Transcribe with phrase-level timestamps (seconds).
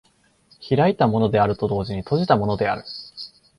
[0.67, 2.83] 開いたものであると同時に閉じたものである。